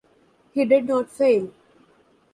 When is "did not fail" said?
0.65-1.51